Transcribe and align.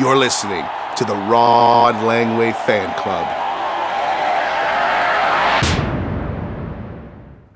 You're 0.00 0.16
listening 0.16 0.64
to 0.96 1.04
the 1.04 1.14
Rod 1.14 1.94
Langway 1.96 2.52
Fan 2.66 2.92
Club. 2.98 3.26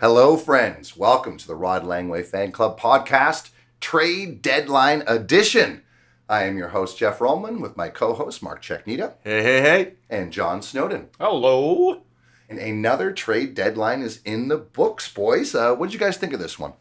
Hello, 0.00 0.36
friends. 0.36 0.96
Welcome 0.96 1.36
to 1.38 1.46
the 1.48 1.56
Rod 1.56 1.82
Langway 1.82 2.24
Fan 2.24 2.52
Club 2.52 2.78
podcast, 2.78 3.50
Trade 3.80 4.40
Deadline 4.40 5.02
Edition. 5.08 5.82
I 6.28 6.44
am 6.44 6.56
your 6.56 6.68
host, 6.68 6.96
Jeff 6.98 7.18
Rollman, 7.18 7.60
with 7.60 7.76
my 7.76 7.88
co 7.88 8.14
host, 8.14 8.40
Mark 8.42 8.62
Cheknita, 8.62 9.14
Hey, 9.24 9.42
hey, 9.42 9.60
hey. 9.60 9.92
and 10.08 10.32
John 10.32 10.62
Snowden. 10.62 11.08
Hello. 11.18 12.02
And 12.48 12.58
another 12.60 13.10
trade 13.12 13.54
deadline 13.54 14.00
is 14.02 14.22
in 14.24 14.46
the 14.48 14.58
books, 14.58 15.12
boys. 15.12 15.54
Uh, 15.56 15.74
what 15.74 15.86
did 15.86 15.94
you 15.94 15.98
guys 16.00 16.16
think 16.16 16.32
of 16.32 16.38
this 16.40 16.58
one? 16.58 16.74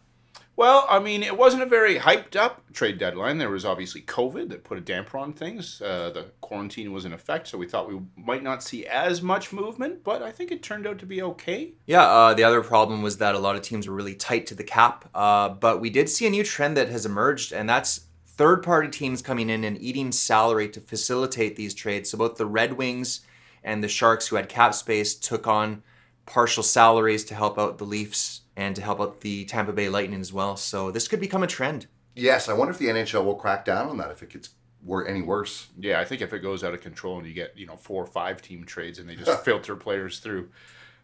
Well, 0.58 0.88
I 0.89 0.98
mean, 0.98 1.21
it 1.21 1.38
wasn't 1.38 1.62
a 1.62 1.68
very 1.68 2.00
hyped 2.00 2.36
up 2.36 2.74
trade 2.74 2.97
deadline. 2.97 3.38
There 3.38 3.52
was 3.52 3.64
obviously 3.64 4.02
COVID 4.02 4.50
that 4.50 4.64
put 4.64 4.80
a 4.80 4.82
damper 4.82 5.20
on 5.20 5.32
things. 5.32 5.83
Uh, 5.83 6.10
the 6.10 6.32
quarantine 6.42 6.92
was 6.92 7.06
in 7.06 7.14
effect, 7.14 7.47
so 7.47 7.60
we 7.60 7.68
thought 7.68 7.88
we 7.88 8.02
might 8.16 8.42
not 8.42 8.64
see 8.64 8.83
as 8.88 9.21
much 9.21 9.54
movement, 9.54 10.04
but 10.04 10.24
I 10.24 10.32
think 10.32 10.52
it 10.52 10.64
turned 10.64 10.88
out 10.88 10.97
to 10.97 11.06
be 11.06 11.21
okay. 11.21 11.74
Yeah, 11.86 12.02
uh, 12.02 12.33
the 12.33 12.43
other 12.43 12.64
problem 12.64 13.04
was 13.04 13.20
that 13.20 13.36
a 13.36 13.39
lot 13.39 13.56
of 13.56 13.61
teams 13.61 13.88
were 13.88 13.93
really 13.93 14.16
tight 14.16 14.47
to 14.47 14.56
the 14.56 14.64
cap. 14.64 15.07
Uh, 15.14 15.50
but 15.50 15.80
we 15.80 15.92
did 15.92 16.10
see 16.10 16.25
a 16.25 16.32
new 16.32 16.43
trend 16.43 16.75
that 16.75 16.89
has 16.89 17.05
emerged, 17.05 17.52
and 17.54 17.69
that's 17.69 18.08
third 18.25 18.64
party 18.64 18.89
teams 18.89 19.21
coming 19.21 19.52
in 19.52 19.64
and 19.64 19.80
eating 19.80 20.11
salary 20.11 20.69
to 20.69 20.82
facilitate 20.82 21.55
these 21.55 21.75
trades. 21.75 22.10
So 22.10 22.18
both 22.18 22.36
the 22.36 22.47
Red 22.47 22.74
Wings 22.74 23.21
and 23.64 23.83
the 23.83 23.88
Sharks, 23.88 24.28
who 24.28 24.38
had 24.38 24.50
cap 24.50 24.74
space, 24.74 25.14
took 25.14 25.46
on 25.46 25.83
partial 26.28 26.62
salaries 26.62 27.24
to 27.26 27.34
help 27.34 27.58
out 27.58 27.80
the 27.80 27.86
Leafs 27.86 28.42
and 28.56 28.76
to 28.76 28.82
help 28.82 29.00
out 29.00 29.22
the 29.22 29.46
Tampa 29.46 29.74
Bay 29.74 29.90
Lightning 29.90 30.20
as 30.20 30.32
well. 30.32 30.56
So 30.56 30.92
this 30.92 31.08
could 31.08 31.20
become 31.20 31.42
a 31.42 31.48
trend. 31.48 31.88
Yes, 32.16 32.50
I 32.50 32.53
wonder 32.53 32.72
if 32.72 32.78
the 32.78 32.88
NHL 32.88 33.23
will 33.26 33.36
crack 33.36 33.66
down 33.66 33.90
on 33.90 33.98
that 33.98 34.11
if 34.11 34.22
it 34.22 34.30
gets 34.30 34.50
wor- 34.84 35.08
any 35.08 35.22
worse. 35.22 35.67
Yeah, 35.80 36.00
I 36.00 36.06
think 36.06 36.22
if 36.22 36.34
it 36.34 36.39
goes 36.39 36.64
out 36.64 36.73
of 36.73 36.81
control 36.81 37.17
and 37.17 37.28
you 37.28 37.34
get, 37.34 37.58
you 37.58 37.66
know, 37.66 37.78
four 37.78 38.03
or 38.03 38.08
five 38.08 38.42
team 38.42 38.64
trades 38.66 39.00
and 39.00 39.09
they 39.09 39.16
just 39.16 39.44
filter 39.45 39.75
players 39.75 40.19
through, 40.19 40.50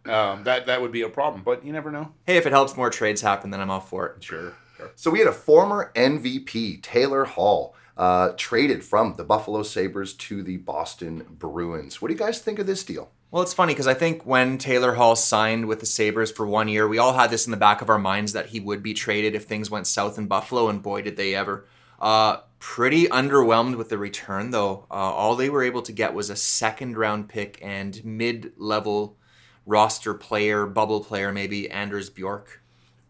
um, 0.06 0.44
that, 0.44 0.66
that 0.66 0.82
would 0.82 0.92
be 0.92 1.04
a 1.04 1.10
problem, 1.10 1.44
but 1.44 1.64
you 1.66 1.72
never 1.72 1.92
know. 1.92 2.12
Hey, 2.26 2.38
if 2.38 2.46
it 2.46 2.52
helps 2.52 2.76
more 2.76 2.90
trades 2.90 3.22
happen, 3.22 3.52
then 3.52 3.62
I'm 3.62 3.72
all 3.72 3.80
for 3.80 4.08
it. 4.08 4.24
Sure. 4.24 4.54
sure. 4.78 4.92
So 4.96 5.12
we 5.12 5.20
had 5.20 5.28
a 5.28 5.34
former 5.34 5.92
MVP, 5.96 6.82
Taylor 6.82 7.26
Hall, 7.26 7.76
uh, 7.96 8.32
traded 8.36 8.84
from 8.84 9.14
the 9.16 9.24
Buffalo 9.24 9.64
Sabres 9.64 10.14
to 10.16 10.42
the 10.42 10.58
Boston 10.58 11.26
Bruins. 11.30 12.02
What 12.02 12.08
do 12.08 12.14
you 12.16 12.20
guys 12.20 12.40
think 12.40 12.60
of 12.60 12.66
this 12.66 12.84
deal? 12.84 13.12
Well, 13.34 13.42
it's 13.42 13.52
funny 13.52 13.74
because 13.74 13.88
I 13.88 13.96
think 13.96 14.28
when 14.28 14.60
Taylor 14.60 14.94
Hall 14.94 15.16
signed 15.16 15.66
with 15.66 15.80
the 15.80 15.88
Sabres 15.88 16.32
for 16.32 16.46
one 16.46 16.68
year, 16.68 16.88
we 16.88 17.00
all 17.00 17.14
had 17.14 17.32
this 17.32 17.48
in 17.48 17.52
the 17.52 17.58
back 17.58 17.82
of 17.82 17.90
our 17.90 17.98
minds 17.98 18.34
that 18.34 18.50
he 18.50 18.60
would 18.60 18.84
be 18.84 18.94
traded 18.94 19.34
if 19.34 19.46
things 19.46 19.72
went 19.72 19.88
south 19.88 20.20
in 20.20 20.28
Buffalo, 20.28 20.70
and 20.70 20.84
boy, 20.84 21.02
did 21.02 21.18
they 21.18 21.34
ever. 21.34 21.66
Uh, 22.00 22.42
pretty 22.60 23.08
underwhelmed 23.08 23.76
with 23.76 23.90
the 23.90 23.98
return, 23.98 24.52
though. 24.52 24.86
Uh, 24.92 24.94
all 24.94 25.36
they 25.36 25.50
were 25.50 25.64
able 25.64 25.82
to 25.82 25.92
get 25.92 26.14
was 26.14 26.30
a 26.30 26.36
second 26.36 26.96
round 26.96 27.28
pick 27.28 27.58
and 27.60 28.06
mid 28.06 28.54
level 28.56 29.18
roster 29.66 30.14
player, 30.14 30.68
bubble 30.68 31.04
player, 31.04 31.32
maybe 31.32 31.72
Anders 31.72 32.12
Bjork. 32.12 32.62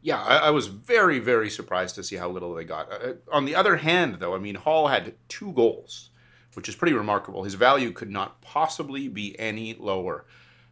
Yeah, 0.02 0.24
I, 0.24 0.38
I 0.38 0.50
was 0.52 0.68
very, 0.68 1.20
very 1.20 1.50
surprised 1.50 1.96
to 1.96 2.04
see 2.04 2.16
how 2.16 2.30
little 2.30 2.54
they 2.54 2.64
got. 2.64 2.90
Uh, 2.90 3.14
on 3.30 3.44
the 3.44 3.56
other 3.56 3.76
hand, 3.76 4.20
though, 4.22 4.36
I 4.36 4.38
mean, 4.38 4.56
Hall 4.56 4.88
had 4.88 5.16
two 5.28 5.52
goals, 5.52 6.12
which 6.56 6.70
is 6.70 6.76
pretty 6.76 6.94
remarkable. 6.94 7.44
His 7.44 7.56
value 7.56 7.92
could 7.92 8.10
not 8.10 8.42
possibly 8.42 9.08
be 9.08 9.38
any 9.40 9.74
lower. 9.74 10.26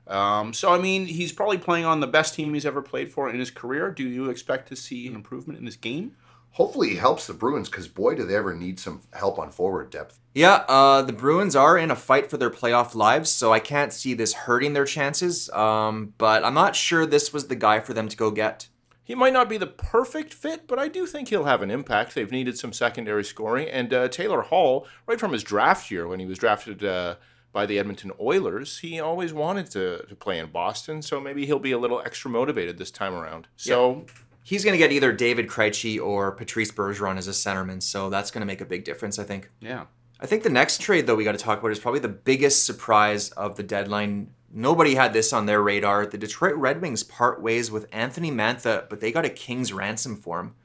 Um, 0.08 0.54
so, 0.54 0.74
I 0.74 0.80
mean, 0.80 1.06
he's 1.06 1.32
probably 1.32 1.58
playing 1.58 1.86
on 1.86 2.00
the 2.00 2.08
best 2.08 2.34
team 2.34 2.54
he's 2.54 2.66
ever 2.66 2.82
played 2.82 3.12
for 3.12 3.30
in 3.30 3.40
his 3.40 3.52
career. 3.52 3.92
Do 3.92 4.04
you 4.04 4.30
expect 4.30 4.68
to 4.70 4.76
see 4.76 5.08
an 5.08 5.16
improvement 5.16 5.60
in 5.60 5.66
his 5.66 5.78
game? 5.78 6.16
Hopefully, 6.56 6.90
he 6.90 6.96
helps 6.96 7.28
the 7.28 7.34
Bruins 7.34 7.70
because 7.70 7.88
boy, 7.88 8.16
do 8.16 8.26
they 8.26 8.36
ever 8.36 8.54
need 8.54 8.78
some 8.78 9.02
help 9.14 9.40
on 9.40 9.52
forward 9.52 9.90
depth. 9.90 10.20
Yeah, 10.34 10.66
uh, 10.68 11.02
the 11.02 11.14
Bruins 11.14 11.56
are 11.56 11.78
in 11.78 11.92
a 11.92 11.96
fight 11.96 12.30
for 12.30 12.38
their 12.38 12.50
playoff 12.50 12.94
lives, 12.94 13.30
so 13.30 13.54
I 13.54 13.60
can't 13.60 13.94
see 13.94 14.14
this 14.14 14.34
hurting 14.34 14.74
their 14.74 14.86
chances. 14.86 15.50
Um, 15.52 16.14
but 16.18 16.44
I'm 16.44 16.54
not 16.54 16.76
sure 16.76 17.06
this 17.06 17.32
was 17.32 17.48
the 17.48 17.56
guy 17.56 17.80
for 17.80 17.94
them 17.94 18.10
to 18.10 18.18
go 18.18 18.32
get. 18.32 18.68
He 19.12 19.16
might 19.16 19.34
not 19.34 19.50
be 19.50 19.58
the 19.58 19.68
perfect 19.68 20.34
fit, 20.34 20.68
but 20.68 20.80
I 20.80 20.88
do 20.88 21.06
think 21.06 21.28
he'll 21.28 21.44
have 21.44 21.62
an 21.62 21.70
impact. 21.70 22.16
They've 22.16 22.32
needed 22.32 22.58
some 22.58 22.72
secondary 22.72 23.26
scoring, 23.26 23.68
and 23.68 23.94
uh, 23.94 24.08
Taylor 24.08 24.42
Hall, 24.42 24.88
right 25.06 25.20
from 25.20 25.34
his 25.34 25.44
draft 25.44 25.92
year 25.92 26.08
when 26.08 26.22
he 26.22 26.26
was 26.26 26.38
drafted 26.38 26.82
uh, 26.82 27.16
by 27.52 27.66
the 27.66 27.78
Edmonton 27.78 28.14
Oilers, 28.22 28.80
he 28.80 29.02
always 29.02 29.34
wanted 29.34 29.70
to, 29.72 30.06
to 30.08 30.16
play 30.16 30.40
in 30.40 30.50
Boston, 30.50 31.02
so 31.02 31.20
maybe 31.20 31.46
he'll 31.46 31.60
be 31.60 31.74
a 31.74 31.78
little 31.78 32.02
extra 32.06 32.32
motivated 32.32 32.78
this 32.78 32.90
time 32.90 33.14
around. 33.14 33.50
So 33.58 34.06
He's 34.44 34.64
going 34.64 34.76
to 34.76 34.78
get 34.78 34.94
either 34.94 35.12
David 35.12 35.50
Krejci 35.50 36.02
or 36.02 36.32
Patrice 36.32 36.72
Bergeron 36.72 37.18
as 37.18 37.28
a 37.28 37.32
centerman, 37.32 37.84
so 37.84 38.10
that's 38.10 38.32
going 38.32 38.40
to 38.40 38.48
make 38.48 38.62
a 38.62 38.66
big 38.66 38.86
difference, 38.86 39.20
I 39.20 39.26
think. 39.26 39.52
Yeah. 39.60 39.88
I 40.22 40.26
think 40.26 40.44
the 40.44 40.50
next 40.50 40.80
trade, 40.80 41.06
though, 41.06 41.16
we 41.16 41.26
got 41.26 41.34
to 41.34 41.38
talk 41.38 41.60
about 41.60 41.72
is 41.72 41.80
probably 41.80 42.00
the 42.00 42.08
biggest 42.08 42.66
surprise 42.66 43.30
of 43.32 43.58
the 43.58 43.64
deadline. 43.64 44.30
Nobody 44.54 44.96
had 44.96 45.14
this 45.14 45.32
on 45.32 45.46
their 45.46 45.62
radar. 45.62 46.06
The 46.06 46.18
Detroit 46.18 46.56
Red 46.56 46.82
Wings 46.82 47.04
part 47.04 47.42
ways 47.42 47.72
with 47.72 47.88
Anthony 47.92 48.32
Mantha, 48.32 48.90
but 48.90 49.00
they 49.00 49.12
got 49.12 49.26
a 49.26 49.30
king's 49.30 49.72
ransom 49.72 50.18
for 50.18 50.40
him. 50.40 50.56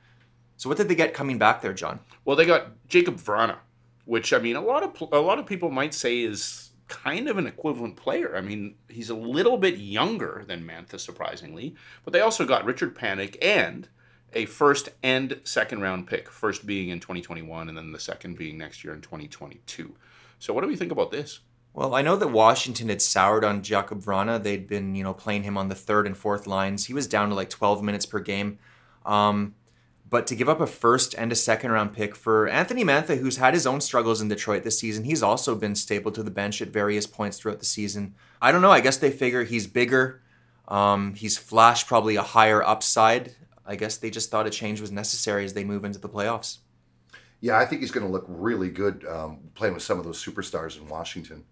So 0.56 0.68
what 0.68 0.78
did 0.78 0.88
they 0.88 0.94
get 0.94 1.14
coming 1.14 1.38
back 1.38 1.60
there, 1.60 1.74
John? 1.74 2.00
Well, 2.24 2.36
they 2.36 2.46
got 2.46 2.86
Jakob 2.88 3.16
Vrana, 3.16 3.58
which 4.04 4.32
I 4.32 4.38
mean, 4.38 4.56
a 4.56 4.60
lot 4.60 4.82
of 4.82 5.12
a 5.12 5.20
lot 5.20 5.38
of 5.38 5.46
people 5.46 5.70
might 5.70 5.94
say 5.94 6.20
is 6.20 6.70
kind 6.88 7.28
of 7.28 7.36
an 7.36 7.46
equivalent 7.46 7.96
player. 7.96 8.36
I 8.36 8.40
mean, 8.40 8.76
he's 8.88 9.10
a 9.10 9.14
little 9.14 9.58
bit 9.58 9.76
younger 9.78 10.44
than 10.46 10.66
Mantha, 10.66 10.98
surprisingly, 10.98 11.74
but 12.04 12.12
they 12.12 12.20
also 12.20 12.44
got 12.44 12.64
Richard 12.64 12.96
Panik 12.96 13.36
and 13.42 13.88
a 14.32 14.46
first 14.46 14.90
and 15.02 15.40
second 15.44 15.80
round 15.80 16.06
pick. 16.06 16.30
First 16.30 16.66
being 16.66 16.88
in 16.88 17.00
2021, 17.00 17.68
and 17.68 17.76
then 17.76 17.92
the 17.92 18.00
second 18.00 18.36
being 18.36 18.58
next 18.58 18.82
year 18.82 18.94
in 18.94 19.00
2022. 19.00 19.94
So, 20.38 20.52
what 20.52 20.62
do 20.62 20.68
we 20.68 20.76
think 20.76 20.92
about 20.92 21.10
this? 21.10 21.40
Well, 21.76 21.94
I 21.94 22.00
know 22.00 22.16
that 22.16 22.28
Washington 22.28 22.88
had 22.88 23.02
soured 23.02 23.44
on 23.44 23.62
Jakob 23.62 24.00
Vrana. 24.00 24.42
They'd 24.42 24.66
been, 24.66 24.94
you 24.94 25.04
know, 25.04 25.12
playing 25.12 25.42
him 25.42 25.58
on 25.58 25.68
the 25.68 25.74
third 25.74 26.06
and 26.06 26.16
fourth 26.16 26.46
lines. 26.46 26.86
He 26.86 26.94
was 26.94 27.06
down 27.06 27.28
to 27.28 27.34
like 27.34 27.50
12 27.50 27.82
minutes 27.82 28.06
per 28.06 28.18
game. 28.18 28.58
Um, 29.04 29.54
but 30.08 30.26
to 30.28 30.34
give 30.34 30.48
up 30.48 30.62
a 30.62 30.66
first 30.66 31.14
and 31.18 31.30
a 31.30 31.34
second 31.34 31.72
round 31.72 31.92
pick 31.92 32.16
for 32.16 32.48
Anthony 32.48 32.82
Mantha, 32.82 33.18
who's 33.18 33.36
had 33.36 33.52
his 33.52 33.66
own 33.66 33.82
struggles 33.82 34.22
in 34.22 34.28
Detroit 34.28 34.62
this 34.62 34.78
season, 34.78 35.04
he's 35.04 35.22
also 35.22 35.54
been 35.54 35.74
stable 35.74 36.10
to 36.12 36.22
the 36.22 36.30
bench 36.30 36.62
at 36.62 36.68
various 36.68 37.06
points 37.06 37.38
throughout 37.38 37.58
the 37.58 37.66
season. 37.66 38.14
I 38.40 38.52
don't 38.52 38.62
know. 38.62 38.70
I 38.70 38.80
guess 38.80 38.96
they 38.96 39.10
figure 39.10 39.44
he's 39.44 39.66
bigger. 39.66 40.22
Um, 40.68 41.12
he's 41.12 41.36
flashed 41.36 41.86
probably 41.86 42.16
a 42.16 42.22
higher 42.22 42.66
upside. 42.66 43.36
I 43.66 43.76
guess 43.76 43.98
they 43.98 44.08
just 44.08 44.30
thought 44.30 44.46
a 44.46 44.50
change 44.50 44.80
was 44.80 44.92
necessary 44.92 45.44
as 45.44 45.52
they 45.52 45.64
move 45.64 45.84
into 45.84 45.98
the 45.98 46.08
playoffs. 46.08 46.56
Yeah, 47.42 47.58
I 47.58 47.66
think 47.66 47.82
he's 47.82 47.90
going 47.90 48.06
to 48.06 48.12
look 48.12 48.24
really 48.26 48.70
good 48.70 49.04
um, 49.06 49.50
playing 49.54 49.74
with 49.74 49.82
some 49.82 49.98
of 49.98 50.06
those 50.06 50.24
superstars 50.24 50.80
in 50.80 50.88
Washington. 50.88 51.44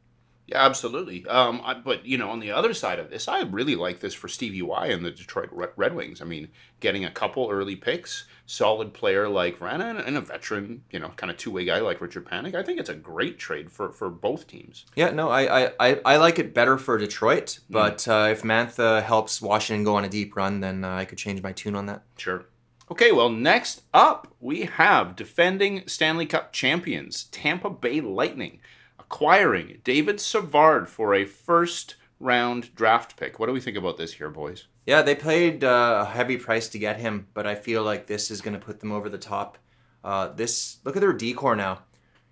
Yeah, 0.46 0.64
absolutely. 0.64 1.26
Um, 1.26 1.62
I, 1.64 1.74
but 1.74 2.04
you 2.04 2.18
know, 2.18 2.30
on 2.30 2.38
the 2.38 2.50
other 2.50 2.74
side 2.74 2.98
of 2.98 3.08
this, 3.08 3.28
I 3.28 3.40
really 3.42 3.76
like 3.76 4.00
this 4.00 4.12
for 4.12 4.28
Stevie 4.28 4.60
Y 4.60 4.86
and 4.88 5.04
the 5.04 5.10
Detroit 5.10 5.48
Red 5.76 5.94
Wings. 5.94 6.20
I 6.20 6.26
mean, 6.26 6.48
getting 6.80 7.04
a 7.04 7.10
couple 7.10 7.48
early 7.50 7.76
picks, 7.76 8.26
solid 8.44 8.92
player 8.92 9.26
like 9.26 9.58
Vrana, 9.58 10.06
and, 10.06 10.18
a 10.18 10.20
veteran, 10.20 10.82
you 10.90 10.98
know, 10.98 11.08
kind 11.16 11.30
of 11.30 11.38
two 11.38 11.50
way 11.50 11.64
guy 11.64 11.78
like 11.78 12.02
Richard 12.02 12.26
Panik. 12.26 12.54
I 12.54 12.62
think 12.62 12.78
it's 12.78 12.90
a 12.90 12.94
great 12.94 13.38
trade 13.38 13.72
for 13.72 13.90
for 13.90 14.10
both 14.10 14.46
teams. 14.46 14.84
Yeah, 14.94 15.10
no, 15.10 15.30
I 15.30 15.64
I, 15.64 15.72
I, 15.80 16.00
I 16.04 16.16
like 16.18 16.38
it 16.38 16.52
better 16.52 16.76
for 16.76 16.98
Detroit, 16.98 17.60
but 17.70 18.06
uh, 18.06 18.28
if 18.30 18.42
Mantha 18.42 19.02
helps 19.02 19.40
Washington 19.40 19.84
go 19.84 19.96
on 19.96 20.04
a 20.04 20.10
deep 20.10 20.36
run, 20.36 20.60
then 20.60 20.84
uh, 20.84 20.94
I 20.94 21.06
could 21.06 21.18
change 21.18 21.42
my 21.42 21.52
tune 21.52 21.74
on 21.74 21.86
that. 21.86 22.02
Sure. 22.18 22.44
Okay, 22.90 23.12
well, 23.12 23.30
next 23.30 23.82
up 23.94 24.34
we 24.40 24.64
have 24.64 25.16
defending 25.16 25.88
Stanley 25.88 26.26
Cup 26.26 26.52
champions 26.52 27.24
Tampa 27.24 27.70
Bay 27.70 28.02
Lightning 28.02 28.60
acquiring 29.14 29.80
David 29.84 30.20
Savard 30.20 30.88
for 30.88 31.14
a 31.14 31.24
first 31.24 31.94
round 32.18 32.74
draft 32.74 33.16
pick. 33.16 33.38
What 33.38 33.46
do 33.46 33.52
we 33.52 33.60
think 33.60 33.76
about 33.76 33.96
this 33.96 34.14
here, 34.14 34.28
boys? 34.28 34.66
Yeah, 34.86 35.02
they 35.02 35.14
paid 35.14 35.62
uh, 35.62 36.00
a 36.02 36.10
heavy 36.10 36.36
price 36.36 36.68
to 36.70 36.80
get 36.80 36.98
him, 36.98 37.28
but 37.32 37.46
I 37.46 37.54
feel 37.54 37.84
like 37.84 38.08
this 38.08 38.28
is 38.28 38.40
going 38.40 38.58
to 38.58 38.66
put 38.66 38.80
them 38.80 38.90
over 38.90 39.08
the 39.08 39.16
top. 39.16 39.56
Uh, 40.02 40.32
this 40.32 40.78
look 40.84 40.96
at 40.96 41.00
their 41.00 41.12
decor 41.12 41.54
now. 41.54 41.82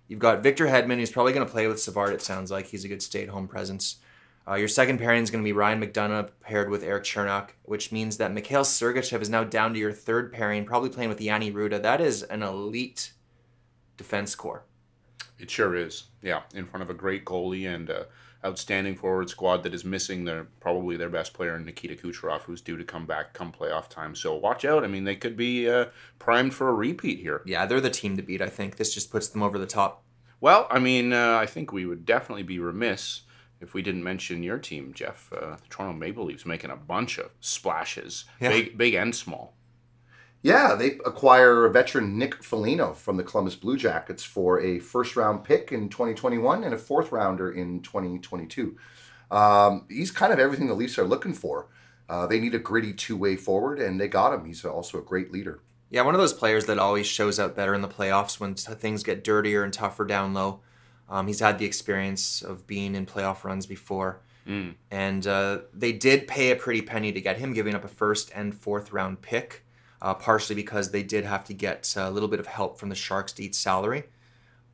You've 0.09 0.19
got 0.19 0.43
Victor 0.43 0.67
Hedman, 0.67 0.97
who's 0.97 1.09
probably 1.09 1.31
going 1.31 1.45
to 1.45 1.51
play 1.51 1.67
with 1.67 1.81
Savard. 1.81 2.13
It 2.13 2.21
sounds 2.21 2.51
like 2.51 2.67
he's 2.67 2.83
a 2.83 2.89
good 2.89 3.01
stay-at-home 3.01 3.47
presence. 3.47 3.95
Uh, 4.45 4.55
your 4.55 4.67
second 4.67 4.97
pairing 4.97 5.23
is 5.23 5.31
going 5.31 5.41
to 5.41 5.47
be 5.47 5.53
Ryan 5.53 5.81
McDonagh 5.81 6.31
paired 6.41 6.69
with 6.69 6.83
Erik 6.83 7.05
Cernak, 7.05 7.51
which 7.63 7.93
means 7.93 8.17
that 8.17 8.33
Mikhail 8.33 8.63
Sergachev 8.63 9.21
is 9.21 9.29
now 9.29 9.45
down 9.45 9.71
to 9.71 9.79
your 9.79 9.93
third 9.93 10.33
pairing, 10.33 10.65
probably 10.65 10.89
playing 10.89 11.07
with 11.07 11.21
Jan 11.21 11.41
Rutta. 11.43 11.81
That 11.81 12.01
is 12.01 12.23
an 12.23 12.43
elite 12.43 13.13
defense 13.95 14.35
core. 14.35 14.65
It 15.43 15.51
sure 15.51 15.75
is. 15.75 16.05
Yeah, 16.21 16.43
in 16.55 16.65
front 16.65 16.83
of 16.83 16.89
a 16.89 16.93
great 16.93 17.25
goalie 17.25 17.67
and 17.67 17.89
a 17.89 18.07
outstanding 18.45 18.95
forward 18.95 19.29
squad 19.29 19.63
that 19.63 19.73
is 19.73 19.83
missing 19.83 20.23
their 20.23 20.45
probably 20.61 20.95
their 20.95 21.09
best 21.09 21.33
player 21.33 21.59
Nikita 21.59 21.95
Kucherov, 21.95 22.43
who's 22.43 22.61
due 22.61 22.77
to 22.77 22.83
come 22.85 23.05
back 23.05 23.33
come 23.33 23.51
playoff 23.51 23.89
time. 23.89 24.15
So 24.15 24.33
watch 24.35 24.63
out. 24.63 24.85
I 24.85 24.87
mean, 24.87 25.03
they 25.03 25.17
could 25.17 25.35
be 25.35 25.69
uh, 25.69 25.87
primed 26.17 26.53
for 26.53 26.69
a 26.69 26.73
repeat 26.73 27.19
here. 27.19 27.41
Yeah, 27.45 27.65
they're 27.65 27.81
the 27.81 27.89
team 27.89 28.15
to 28.15 28.23
beat. 28.23 28.41
I 28.41 28.47
think 28.47 28.77
this 28.77 28.93
just 28.93 29.11
puts 29.11 29.27
them 29.27 29.43
over 29.43 29.59
the 29.59 29.65
top. 29.65 30.03
Well, 30.39 30.65
I 30.71 30.79
mean, 30.79 31.11
uh, 31.11 31.37
I 31.37 31.45
think 31.45 31.73
we 31.73 31.85
would 31.85 32.05
definitely 32.05 32.43
be 32.43 32.57
remiss 32.59 33.23
if 33.59 33.73
we 33.73 33.81
didn't 33.81 34.03
mention 34.05 34.43
your 34.43 34.59
team, 34.59 34.93
Jeff. 34.93 35.29
Uh, 35.33 35.57
the 35.57 35.67
Toronto 35.69 35.97
Maple 35.99 36.23
Leafs 36.23 36.45
making 36.45 36.69
a 36.71 36.77
bunch 36.77 37.17
of 37.17 37.31
splashes, 37.41 38.23
Yeah. 38.39 38.47
big, 38.49 38.77
big 38.77 38.93
and 38.93 39.13
small. 39.13 39.55
Yeah, 40.43 40.75
they 40.75 40.99
acquire 41.05 41.67
veteran 41.69 42.17
Nick 42.17 42.43
Foligno 42.43 42.93
from 42.93 43.15
the 43.15 43.23
Columbus 43.23 43.55
Blue 43.55 43.77
Jackets 43.77 44.23
for 44.23 44.59
a 44.59 44.79
first 44.79 45.15
round 45.15 45.45
pick 45.45 45.71
in 45.71 45.87
2021 45.87 46.65
and 46.65 46.73
a 46.73 46.77
fourth 46.77 47.13
rounder 47.13 47.49
in 47.49 47.79
2022. 47.81 48.77
Um, 49.31 49.85
he's 49.89 50.11
kind 50.11 50.33
of 50.33 50.39
everything 50.39 50.67
the 50.67 50.73
Leafs 50.73 50.99
are 50.99 51.05
looking 51.05 51.33
for. 51.33 51.69
Uh, 52.09 52.27
they 52.27 52.39
need 52.39 52.53
a 52.53 52.59
gritty 52.59 52.93
two 52.93 53.15
way 53.15 53.37
forward, 53.37 53.79
and 53.79 53.99
they 53.99 54.09
got 54.09 54.33
him. 54.33 54.45
He's 54.45 54.65
also 54.65 54.99
a 54.99 55.01
great 55.01 55.31
leader. 55.31 55.61
Yeah, 55.89 56.01
one 56.01 56.13
of 56.13 56.19
those 56.19 56.33
players 56.33 56.65
that 56.65 56.77
always 56.77 57.07
shows 57.07 57.39
up 57.39 57.55
better 57.55 57.73
in 57.73 57.81
the 57.81 57.87
playoffs 57.87 58.39
when 58.39 58.55
t- 58.55 58.73
things 58.73 59.01
get 59.01 59.23
dirtier 59.23 59.63
and 59.63 59.71
tougher 59.71 60.05
down 60.05 60.33
low. 60.33 60.59
Um, 61.09 61.27
he's 61.27 61.39
had 61.39 61.57
the 61.57 61.65
experience 61.65 62.41
of 62.41 62.67
being 62.67 62.95
in 62.95 63.05
playoff 63.05 63.43
runs 63.43 63.65
before. 63.65 64.19
Mm. 64.47 64.75
And 64.91 65.25
uh, 65.25 65.59
they 65.73 65.93
did 65.93 66.27
pay 66.27 66.51
a 66.51 66.55
pretty 66.55 66.81
penny 66.81 67.11
to 67.13 67.21
get 67.21 67.37
him, 67.37 67.53
giving 67.53 67.75
up 67.75 67.85
a 67.85 67.87
first 67.87 68.31
and 68.35 68.53
fourth 68.53 68.91
round 68.91 69.21
pick, 69.21 69.63
uh, 70.03 70.13
partially 70.13 70.55
because 70.55 70.91
they 70.91 71.01
did 71.01 71.23
have 71.23 71.45
to 71.45 71.53
get 71.53 71.91
a 71.97 72.11
little 72.11 72.29
bit 72.29 72.39
of 72.39 72.45
help 72.45 72.77
from 72.77 72.89
the 72.89 72.95
Sharks 72.95 73.31
to 73.33 73.43
eat 73.43 73.55
salary. 73.55 74.03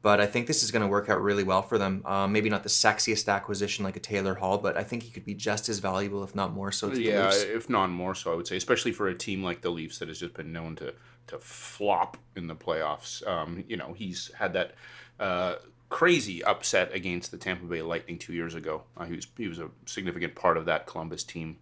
But 0.02 0.22
I 0.22 0.28
think 0.28 0.48
this 0.48 0.64
is 0.64 0.72
going 0.72 0.82
to 0.82 0.88
work 0.88 1.10
out 1.10 1.22
really 1.22 1.44
well 1.44 1.62
for 1.62 1.78
them. 1.78 2.02
Uh, 2.06 2.26
maybe 2.26 2.50
not 2.50 2.64
the 2.64 2.70
sexiest 2.70 3.32
acquisition 3.32 3.84
like 3.84 3.98
a 3.98 4.00
Taylor 4.00 4.36
Hall, 4.36 4.58
but 4.58 4.78
I 4.78 4.84
think 4.84 5.04
he 5.04 5.12
could 5.12 5.26
be 5.26 5.34
just 5.34 5.68
as 5.68 5.80
valuable, 5.80 6.24
if 6.24 6.34
not 6.34 6.54
more 6.54 6.72
so, 6.72 6.90
to 6.90 6.96
the 6.96 7.04
Yeah, 7.04 7.32
if 7.34 7.70
not 7.70 7.90
more 7.90 8.16
so, 8.16 8.32
I 8.32 8.36
would 8.36 8.48
say, 8.48 8.56
especially 8.56 8.94
for 8.94 9.10
a 9.10 9.16
team 9.16 9.44
like 9.44 9.62
the 9.62 9.70
Leafs 9.70 10.00
that 10.00 10.08
has 10.08 10.20
just 10.20 10.34
been 10.34 10.52
known 10.52 10.76
to 10.78 10.94
to 11.28 11.38
flop 11.38 12.18
in 12.36 12.48
the 12.48 12.56
playoffs. 12.56 13.28
Um, 13.28 13.64
you 13.68 13.78
know, 13.78 13.94
he's 13.94 14.32
had 14.40 14.54
that 14.54 14.74
uh, 15.20 15.56
crazy 15.90 16.44
upset 16.44 16.94
against 16.94 17.30
the 17.32 17.38
Tampa 17.38 17.66
Bay 17.66 17.82
Lightning 17.82 18.18
two 18.18 18.34
years 18.34 18.56
ago. 18.56 18.84
Uh, 18.98 19.06
he 19.06 19.16
was 19.16 19.28
he 19.38 19.48
was 19.48 19.60
a 19.60 19.70
significant 19.86 20.34
part 20.34 20.58
of 20.58 20.66
that 20.66 20.88
Columbus 20.88 21.24
team, 21.26 21.58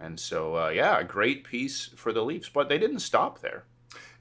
and 0.00 0.18
so 0.18 0.56
uh, 0.56 0.68
yeah, 0.70 0.98
a 0.98 1.04
great 1.04 1.44
piece 1.44 1.90
for 1.96 2.12
the 2.12 2.24
Leafs. 2.24 2.48
But 2.48 2.68
they 2.68 2.78
didn't 2.78 3.00
stop 3.00 3.40
there. 3.40 3.64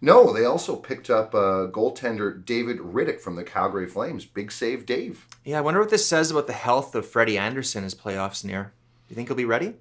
No, 0.02 0.32
they 0.32 0.46
also 0.46 0.76
picked 0.76 1.10
up 1.10 1.36
uh, 1.36 1.68
goaltender 1.68 2.44
David 2.44 2.78
Rittich 2.78 3.20
from 3.20 3.36
the 3.36 3.44
Calgary 3.44 3.88
Flames. 3.88 4.26
Big 4.26 4.52
save, 4.52 4.86
Dave. 4.86 5.28
Yeah, 5.44 5.58
I 5.58 5.62
wonder 5.62 5.80
what 5.82 5.90
this 5.90 6.06
says 6.08 6.32
about 6.32 6.48
the 6.48 6.54
health 6.54 6.96
of 6.96 7.06
Freddie 7.06 7.38
Andersen 7.38 7.84
as 7.84 7.96
playoffs 7.96 8.46
near. 8.46 8.74
Do 9.08 9.14
you 9.14 9.16
think 9.16 9.28
he'll 9.28 9.36
be 9.36 9.46
ready? 9.46 9.76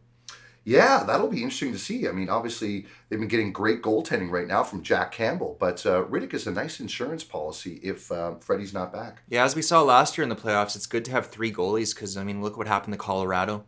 Yeah, 0.65 1.05
that'll 1.05 1.29
be 1.29 1.43
interesting 1.43 1.73
to 1.73 1.79
see. 1.79 2.09
I 2.09 2.13
mean, 2.13 2.29
obviously, 2.29 2.85
they've 3.09 3.19
been 3.19 3.29
getting 3.29 3.53
great 3.53 3.81
goaltending 3.81 4.31
right 4.31 4.47
now 4.47 4.63
from 4.63 4.83
Jack 4.83 5.13
Campbell, 5.13 5.57
but 5.59 5.87
uh, 5.87 6.05
Rittich 6.05 6.35
is 6.35 6.47
a 6.47 6.51
nice 6.51 6.79
insurance 6.79 7.25
policy 7.25 7.81
if 7.83 8.13
uh, 8.13 8.35
Freddie's 8.41 8.75
not 8.75 8.93
back. 8.93 9.23
Yeah, 9.31 9.45
as 9.45 9.57
we 9.57 9.63
saw 9.63 9.81
last 9.81 10.19
year 10.19 10.25
in 10.25 10.29
the 10.29 10.37
playoffs, 10.37 10.77
it's 10.77 10.87
good 10.87 11.07
to 11.07 11.11
have 11.13 11.29
three 11.29 11.51
goalies 11.51 11.95
because, 11.95 12.19
I 12.19 12.25
mean, 12.25 12.43
look 12.43 12.59
what 12.59 12.67
happened 12.67 12.93
to 12.93 12.99
Colorado. 12.99 13.65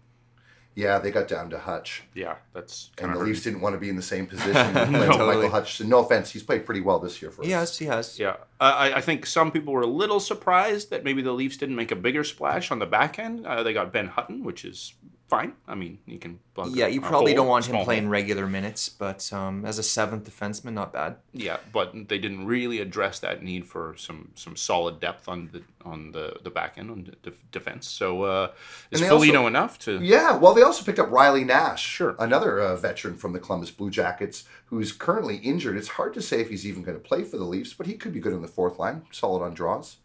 Yeah, 0.77 0.99
they 0.99 1.11
got 1.11 1.27
down 1.29 1.51
to 1.51 1.59
Hutch. 1.59 2.05
Yeah, 2.15 2.37
that's 2.55 2.91
And 2.97 3.07
kind 3.09 3.15
the 3.17 3.21
of 3.21 3.27
Leafs 3.27 3.43
didn't 3.43 3.61
want 3.61 3.75
to 3.75 3.81
be 3.81 3.89
in 3.89 3.97
the 3.97 4.03
same 4.03 4.27
position 4.35 4.73
with 4.75 4.91
No. 4.91 4.99
Michael 5.01 5.19
Totally. 5.19 5.49
Hutchinson. 5.49 5.89
No 5.89 5.99
offense, 5.99 6.31
he's 6.31 6.43
played 6.45 6.65
pretty 6.65 6.81
well 6.81 6.99
this 7.01 7.21
year 7.21 7.31
for 7.31 7.43
us. 7.43 7.47
He 7.47 7.53
has, 7.53 7.79
he 7.79 7.85
has. 7.87 8.19
Yeah, 8.19 8.37
I, 8.61 8.93
I 8.95 9.01
think 9.01 9.27
some 9.27 9.51
people 9.51 9.73
were 9.73 9.83
a 9.83 9.87
little 9.87 10.21
surprised 10.21 10.91
that 10.91 11.03
maybe 11.05 11.23
the 11.23 11.33
Leafs 11.33 11.57
didn't 11.57 11.77
make 11.77 11.91
a 11.91 11.97
bigger 11.97 12.23
splash 12.25 12.71
on 12.71 12.79
the 12.79 12.87
back 12.87 13.19
end. 13.19 13.47
Uh, 13.47 13.63
they 13.63 13.73
got 13.73 13.93
Ben 13.93 14.07
Hutton, 14.07 14.45
which 14.45 14.65
is 14.65 14.95
fine. 15.31 15.53
I 15.69 15.75
mean, 15.77 15.99
you 16.07 16.19
can 16.19 16.41
plug. 16.55 16.75
Yeah, 16.77 16.89
you 16.89 17.01
probably 17.01 17.33
don't 17.33 17.47
want 17.47 17.65
him 17.67 17.83
playing 17.85 18.03
hole. 18.05 18.11
regular 18.13 18.47
minutes, 18.47 18.89
but 18.89 19.33
um, 19.33 19.65
as 19.65 19.79
a 19.79 19.83
seventh 19.83 20.25
defenseman, 20.29 20.73
not 20.75 20.93
bad. 20.93 21.17
Yeah, 21.33 21.59
but 21.73 21.93
they 22.09 22.19
didn't 22.19 22.45
really 22.47 22.81
address 22.81 23.21
that 23.21 23.43
need 23.43 23.67
for 23.67 23.95
some 23.97 24.33
some 24.35 24.57
solid 24.57 25.01
depth 25.01 25.29
on 25.29 25.49
the 25.53 25.63
on 25.85 26.13
the, 26.13 26.37
the 26.43 26.51
back 26.51 26.73
end 26.77 26.91
on 26.91 27.11
the 27.23 27.33
defense. 27.53 27.89
So 27.89 28.25
uh, 28.25 28.51
is 28.91 29.01
And 29.01 29.07
they 29.07 29.09
Foligno 29.15 29.39
also- 29.39 29.47
enough 29.47 29.79
to? 29.81 30.01
Yeah, 30.03 30.37
well, 30.37 30.53
they 30.53 30.63
also 30.63 30.85
picked 30.85 30.99
up 30.99 31.11
Riley 31.11 31.45
Nash, 31.45 31.83
Sure. 31.87 32.15
another 32.19 32.61
uh, 32.61 32.77
veteran 32.77 33.17
from 33.17 33.33
the 33.33 33.39
Columbus 33.41 33.71
Blue 33.71 33.89
Jackets, 33.91 34.45
who's 34.67 34.93
currently 34.93 35.37
injured. 35.37 35.77
It's 35.79 35.89
hard 35.99 36.13
to 36.15 36.21
say 36.23 36.41
if 36.41 36.51
he's 36.51 36.67
even 36.67 36.83
going 36.83 36.99
to 37.01 37.03
play 37.03 37.23
for 37.25 37.39
the 37.39 37.45
Leafs, 37.45 37.73
but 37.73 37.87
he 37.87 37.95
could 37.95 38.13
be 38.13 38.21
good 38.21 38.33
in 38.35 38.43
the 38.43 38.49
fourth 38.49 38.79
line, 38.79 39.03
solid 39.11 39.43
on 39.43 39.55
draws. 39.55 39.97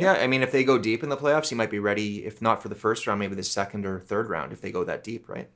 Yeah, 0.00 0.12
I 0.14 0.26
mean, 0.26 0.42
if 0.42 0.52
they 0.52 0.64
go 0.64 0.78
deep 0.78 1.02
in 1.02 1.08
the 1.08 1.16
playoffs, 1.16 1.48
he 1.48 1.54
might 1.54 1.70
be 1.70 1.78
ready, 1.78 2.24
if 2.24 2.40
not 2.40 2.62
for 2.62 2.68
the 2.68 2.74
first 2.74 3.06
round, 3.06 3.20
maybe 3.20 3.34
the 3.34 3.42
second 3.42 3.86
or 3.86 4.00
third 4.00 4.28
round 4.28 4.52
if 4.52 4.60
they 4.60 4.70
go 4.72 4.84
that 4.84 5.04
deep, 5.04 5.28
right? 5.28 5.48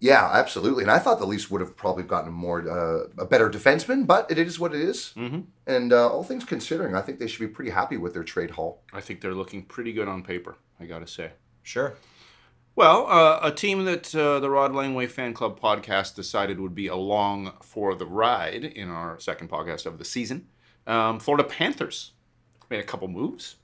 Yeah, 0.00 0.30
absolutely. 0.32 0.82
And 0.82 0.90
I 0.90 0.98
thought 0.98 1.18
the 1.18 1.26
Leafs 1.26 1.50
would 1.50 1.60
have 1.60 1.76
probably 1.76 2.04
gotten 2.04 2.32
more 2.32 2.60
uh, 2.68 3.08
a 3.22 3.26
better 3.26 3.50
defenseman, 3.50 4.06
but 4.06 4.30
it 4.30 4.38
is 4.38 4.58
what 4.58 4.74
it 4.74 4.80
is. 4.80 5.12
Mhm. 5.14 5.44
And 5.66 5.92
uh, 5.92 6.08
all 6.08 6.24
things 6.24 6.44
considering, 6.44 6.94
I 6.94 7.02
think 7.02 7.18
they 7.18 7.26
should 7.26 7.40
be 7.40 7.48
pretty 7.54 7.70
happy 7.70 7.98
with 7.98 8.14
their 8.14 8.24
trade 8.24 8.52
haul. 8.52 8.82
I 8.94 9.02
think 9.02 9.20
they're 9.20 9.34
looking 9.34 9.62
pretty 9.62 9.92
good 9.92 10.08
on 10.08 10.22
paper. 10.22 10.56
I 10.80 10.86
got 10.86 11.00
to 11.00 11.06
say. 11.06 11.32
Sure. 11.62 11.94
Well, 12.76 13.06
uh, 13.08 13.40
a 13.42 13.52
team 13.52 13.84
that 13.84 14.14
uh, 14.14 14.40
the 14.40 14.48
Rod 14.48 14.72
Langway 14.72 15.06
Fan 15.06 15.34
Club 15.34 15.60
podcast 15.60 16.14
decided 16.14 16.60
would 16.60 16.74
be 16.74 16.86
along 16.86 17.52
for 17.62 17.94
the 17.94 18.06
ride 18.06 18.64
in 18.64 18.88
our 18.88 19.18
second 19.20 19.50
podcast 19.50 19.84
of 19.84 19.98
the 19.98 20.04
season. 20.06 20.46
Um, 20.86 21.20
Florida 21.20 21.44
Panthers 21.44 22.12
made 22.70 22.80
a 22.80 22.84
couple 22.84 23.08
moves. 23.08 23.56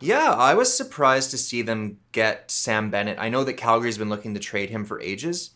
Yeah, 0.00 0.32
I 0.32 0.54
was 0.54 0.76
surprised 0.76 1.30
to 1.30 1.38
see 1.38 1.62
them 1.62 1.98
get 2.12 2.50
Sam 2.50 2.90
Bennett. 2.90 3.18
I 3.18 3.28
know 3.28 3.44
that 3.44 3.54
Calgary's 3.54 3.98
been 3.98 4.08
looking 4.08 4.34
to 4.34 4.40
trade 4.40 4.70
him 4.70 4.84
for 4.84 5.00
ages. 5.00 5.50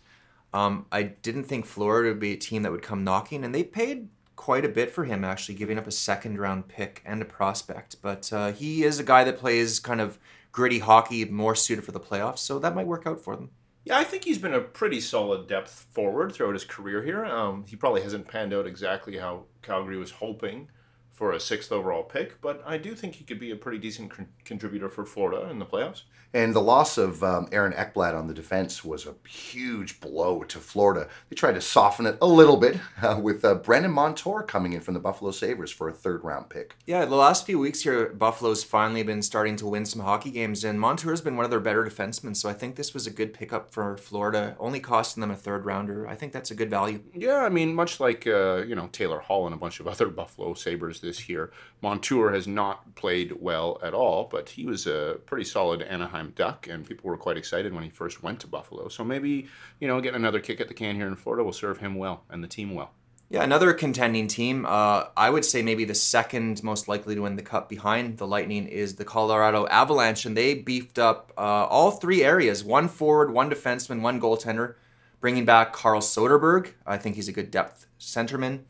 Um, 0.54 0.86
I 0.92 1.02
didn't 1.02 1.44
think 1.44 1.66
Florida 1.66 2.10
would 2.10 2.20
be 2.20 2.32
a 2.32 2.36
team 2.36 2.62
that 2.62 2.72
would 2.72 2.82
come 2.82 3.04
knocking, 3.04 3.44
and 3.44 3.54
they 3.54 3.64
paid 3.64 4.08
quite 4.36 4.64
a 4.64 4.68
bit 4.68 4.90
for 4.92 5.04
him, 5.04 5.24
actually, 5.24 5.56
giving 5.56 5.78
up 5.78 5.86
a 5.86 5.92
second 5.92 6.38
round 6.38 6.68
pick 6.68 7.02
and 7.04 7.20
a 7.20 7.26
prospect. 7.26 7.96
But 8.00 8.32
uh, 8.32 8.52
he 8.52 8.84
is 8.84 8.98
a 8.98 9.04
guy 9.04 9.24
that 9.24 9.38
plays 9.38 9.80
kind 9.80 10.00
of 10.00 10.18
gritty 10.52 10.78
hockey, 10.78 11.24
more 11.24 11.54
suited 11.54 11.84
for 11.84 11.92
the 11.92 12.00
playoffs, 12.00 12.38
so 12.38 12.58
that 12.58 12.74
might 12.74 12.86
work 12.86 13.06
out 13.06 13.20
for 13.20 13.36
them. 13.36 13.50
Yeah, 13.84 13.98
I 13.98 14.04
think 14.04 14.24
he's 14.24 14.38
been 14.38 14.54
a 14.54 14.60
pretty 14.60 15.00
solid 15.00 15.46
depth 15.48 15.88
forward 15.92 16.32
throughout 16.32 16.54
his 16.54 16.64
career 16.64 17.02
here. 17.02 17.24
Um, 17.24 17.64
he 17.66 17.76
probably 17.76 18.02
hasn't 18.02 18.28
panned 18.28 18.54
out 18.54 18.66
exactly 18.66 19.18
how 19.18 19.44
Calgary 19.62 19.96
was 19.96 20.10
hoping 20.12 20.68
for 21.18 21.32
a 21.32 21.40
sixth 21.40 21.72
overall 21.72 22.04
pick, 22.04 22.40
but 22.40 22.62
I 22.64 22.78
do 22.78 22.94
think 22.94 23.16
he 23.16 23.24
could 23.24 23.40
be 23.40 23.50
a 23.50 23.56
pretty 23.56 23.78
decent 23.78 24.12
con- 24.12 24.28
contributor 24.44 24.88
for 24.88 25.04
Florida 25.04 25.50
in 25.50 25.58
the 25.58 25.66
playoffs. 25.66 26.02
And 26.32 26.54
the 26.54 26.60
loss 26.60 26.98
of 26.98 27.24
um, 27.24 27.48
Aaron 27.50 27.72
Ekblad 27.72 28.14
on 28.16 28.28
the 28.28 28.34
defense 28.34 28.84
was 28.84 29.06
a 29.06 29.14
huge 29.26 29.98
blow 29.98 30.44
to 30.44 30.58
Florida. 30.58 31.08
They 31.28 31.34
tried 31.34 31.54
to 31.54 31.60
soften 31.60 32.06
it 32.06 32.18
a 32.20 32.26
little 32.26 32.58
bit 32.58 32.78
uh, 33.02 33.18
with 33.20 33.44
uh, 33.44 33.56
Brandon 33.56 33.90
Montour 33.90 34.44
coming 34.44 34.74
in 34.74 34.80
from 34.80 34.94
the 34.94 35.00
Buffalo 35.00 35.32
Sabres 35.32 35.72
for 35.72 35.88
a 35.88 35.92
third 35.92 36.22
round 36.22 36.50
pick. 36.50 36.76
Yeah, 36.86 37.04
the 37.06 37.16
last 37.16 37.46
few 37.46 37.58
weeks 37.58 37.82
here, 37.82 38.10
Buffalo's 38.10 38.62
finally 38.62 39.02
been 39.02 39.22
starting 39.22 39.56
to 39.56 39.66
win 39.66 39.86
some 39.86 40.02
hockey 40.02 40.30
games, 40.30 40.62
and 40.62 40.78
Montour's 40.78 41.22
been 41.22 41.36
one 41.36 41.44
of 41.44 41.50
their 41.50 41.60
better 41.60 41.82
defensemen. 41.82 42.36
So 42.36 42.48
I 42.48 42.52
think 42.52 42.76
this 42.76 42.94
was 42.94 43.06
a 43.06 43.10
good 43.10 43.32
pickup 43.32 43.72
for 43.72 43.96
Florida, 43.96 44.54
only 44.60 44.78
costing 44.78 45.22
them 45.22 45.30
a 45.30 45.36
third 45.36 45.64
rounder. 45.64 46.06
I 46.06 46.14
think 46.14 46.32
that's 46.32 46.50
a 46.52 46.54
good 46.54 46.70
value. 46.70 47.00
Yeah, 47.12 47.38
I 47.38 47.48
mean, 47.48 47.74
much 47.74 47.98
like 47.98 48.26
uh, 48.26 48.64
you 48.66 48.76
know 48.76 48.88
Taylor 48.92 49.18
Hall 49.18 49.46
and 49.46 49.54
a 49.54 49.58
bunch 49.58 49.80
of 49.80 49.88
other 49.88 50.06
Buffalo 50.18 50.54
Sabres 50.54 51.00
this 51.08 51.28
year, 51.28 51.50
Montour 51.80 52.32
has 52.32 52.46
not 52.46 52.94
played 52.94 53.32
well 53.40 53.78
at 53.82 53.94
all, 53.94 54.28
but 54.30 54.50
he 54.50 54.66
was 54.66 54.86
a 54.86 55.18
pretty 55.26 55.44
solid 55.44 55.80
Anaheim 55.82 56.32
Duck, 56.36 56.68
and 56.68 56.86
people 56.86 57.08
were 57.08 57.16
quite 57.16 57.38
excited 57.38 57.72
when 57.72 57.82
he 57.82 57.90
first 57.90 58.22
went 58.22 58.40
to 58.40 58.46
Buffalo. 58.46 58.88
So 58.88 59.02
maybe 59.02 59.48
you 59.80 59.88
know 59.88 60.00
getting 60.00 60.20
another 60.20 60.40
kick 60.40 60.60
at 60.60 60.68
the 60.68 60.74
can 60.74 60.96
here 60.96 61.08
in 61.08 61.16
Florida 61.16 61.42
will 61.42 61.52
serve 61.52 61.78
him 61.78 61.94
well 61.94 62.24
and 62.28 62.44
the 62.44 62.48
team 62.48 62.74
well. 62.74 62.92
Yeah, 63.30 63.42
another 63.42 63.74
contending 63.74 64.26
team. 64.26 64.64
Uh, 64.64 65.04
I 65.14 65.28
would 65.28 65.44
say 65.44 65.60
maybe 65.60 65.84
the 65.84 65.94
second 65.94 66.62
most 66.62 66.88
likely 66.88 67.14
to 67.14 67.22
win 67.22 67.36
the 67.36 67.42
cup 67.42 67.68
behind 67.68 68.16
the 68.16 68.26
Lightning 68.26 68.66
is 68.66 68.94
the 68.94 69.04
Colorado 69.04 69.66
Avalanche, 69.66 70.24
and 70.24 70.36
they 70.36 70.54
beefed 70.54 70.98
up 70.98 71.32
uh, 71.36 71.66
all 71.66 71.90
three 71.90 72.22
areas: 72.22 72.64
one 72.64 72.88
forward, 72.88 73.30
one 73.30 73.50
defenseman, 73.50 74.00
one 74.00 74.20
goaltender. 74.20 74.74
Bringing 75.20 75.44
back 75.44 75.72
Carl 75.72 76.00
Soderberg, 76.00 76.74
I 76.86 76.96
think 76.96 77.16
he's 77.16 77.26
a 77.26 77.32
good 77.32 77.50
depth 77.50 77.86
centerman. 77.98 78.60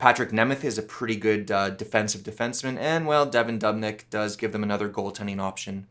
Patrik 0.00 0.32
Nemeth 0.32 0.64
is 0.64 0.78
a 0.78 0.82
pretty 0.82 1.16
good 1.16 1.50
uh, 1.50 1.70
defensive 1.70 2.22
defenseman, 2.22 2.78
and 2.78 3.06
well, 3.06 3.26
Devan 3.26 3.58
Dubnyk 3.58 4.02
does 4.10 4.36
give 4.36 4.52
them 4.52 4.62
another 4.62 4.88
goaltending 4.88 5.40
option. 5.40 5.86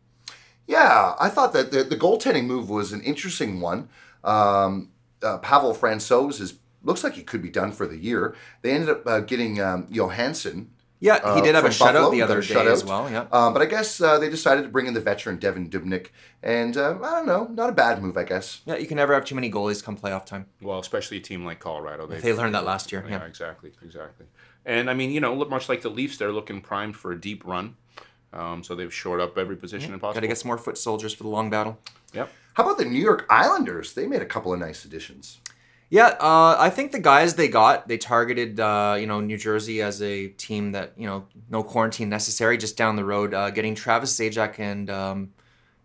Yeah, 0.67 1.15
I 1.19 1.29
thought 1.29 1.53
that 1.53 1.71
the, 1.71 1.83
the 1.83 1.97
goaltending 1.97 2.45
move 2.45 2.69
was 2.69 2.91
an 2.91 3.01
interesting 3.01 3.59
one. 3.59 3.89
Um, 4.23 4.89
uh, 5.21 5.37
Pavel 5.39 5.73
Francouz 5.73 6.39
is 6.39 6.55
looks 6.83 7.03
like 7.03 7.13
he 7.13 7.23
could 7.23 7.41
be 7.41 7.49
done 7.49 7.71
for 7.71 7.87
the 7.87 7.97
year. 7.97 8.35
They 8.61 8.71
ended 8.71 8.89
up 8.89 9.07
uh, 9.07 9.19
getting 9.21 9.61
um, 9.61 9.87
Johansson. 9.89 10.71
Yeah, 11.03 11.17
he 11.35 11.41
uh, 11.41 11.43
did 11.43 11.53
have 11.55 11.65
a 11.65 11.71
from 11.71 11.87
shutout 11.87 12.11
the 12.11 12.21
other 12.21 12.39
a 12.39 12.41
day 12.41 12.53
shutout. 12.53 12.71
as 12.71 12.85
well. 12.85 13.11
Yeah. 13.11 13.25
Um, 13.29 13.51
but 13.51 13.61
I 13.61 13.65
guess 13.65 13.99
uh, 13.99 14.19
they 14.19 14.29
decided 14.29 14.61
to 14.61 14.69
bring 14.69 14.87
in 14.87 14.93
the 14.93 15.01
veteran 15.01 15.37
Devan 15.37 15.69
Dubnyk, 15.69 16.07
and 16.41 16.77
uh, 16.77 16.97
I 17.03 17.11
don't 17.11 17.27
know, 17.27 17.45
not 17.53 17.69
a 17.69 17.73
bad 17.73 18.01
move, 18.01 18.15
I 18.15 18.23
guess. 18.23 18.61
Yeah, 18.65 18.77
you 18.77 18.87
can 18.87 18.95
never 18.95 19.13
have 19.13 19.25
too 19.25 19.35
many 19.35 19.51
goalies 19.51 19.83
come 19.83 19.97
playoff 19.97 20.25
time. 20.25 20.45
Well, 20.61 20.79
especially 20.79 21.17
a 21.17 21.19
team 21.19 21.43
like 21.43 21.59
Colorado, 21.59 22.07
They 22.07 22.31
learned 22.31 22.55
that 22.55 22.63
last 22.63 22.93
year. 22.93 23.03
Yeah, 23.05 23.17
Yeah. 23.17 23.25
exactly, 23.25 23.73
exactly. 23.83 24.27
And 24.65 24.89
I 24.89 24.93
mean, 24.93 25.11
you 25.11 25.19
know, 25.19 25.35
much 25.35 25.67
like 25.67 25.81
the 25.81 25.89
Leafs, 25.89 26.15
they're 26.15 26.31
looking 26.31 26.61
primed 26.61 26.95
for 26.95 27.11
a 27.11 27.19
deep 27.19 27.45
run. 27.45 27.75
Um, 28.31 28.63
so 28.63 28.73
they've 28.73 28.93
shored 28.93 29.19
up 29.19 29.37
every 29.37 29.57
position 29.57 29.91
possible. 29.91 30.13
Got 30.13 30.21
to 30.21 30.27
get 30.27 30.37
some 30.37 30.47
more 30.47 30.57
foot 30.57 30.77
soldiers 30.77 31.13
for 31.13 31.23
the 31.23 31.29
long 31.29 31.49
battle. 31.49 31.79
Yep. 32.13 32.31
How 32.53 32.63
about 32.63 32.77
the 32.77 32.85
New 32.85 32.99
York 33.01 33.25
Islanders? 33.29 33.93
They 33.93 34.07
made 34.07 34.21
a 34.21 34.25
couple 34.25 34.53
of 34.53 34.59
nice 34.59 34.85
additions. 34.85 35.39
Yeah, 35.93 36.15
uh, 36.19 36.55
I 36.57 36.71
think 36.71 36.91
the 36.91 36.97
guys 36.97 37.35
they 37.35 37.47
got, 37.47 37.87
they 37.87 37.99
targeted, 37.99 38.59
uh, 38.59 38.97
you 38.99 39.05
know, 39.05 39.21
New 39.21 39.37
Jersey 39.37 39.79
as 39.83 40.01
a 40.01 40.29
team 40.29 40.71
that, 40.71 40.93
you 40.97 41.05
know, 41.05 41.27
no 41.51 41.61
quarantine 41.61 42.09
necessary, 42.09 42.57
just 42.57 42.75
down 42.75 42.95
the 42.95 43.05
road. 43.05 43.31
Uh, 43.31 43.51
getting 43.51 43.75
Travis 43.75 44.17
Zajac 44.17 44.57
and 44.57 44.89
um, 44.89 45.33